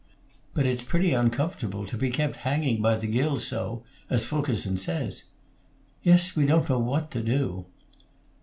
[0.55, 5.25] "But it's pretty uncomfortable, to be kept hanging by the gills so, as Fulkerson says."
[6.01, 7.67] "Yes, we don't know what to do."